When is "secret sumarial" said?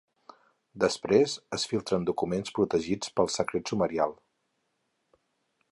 3.35-4.17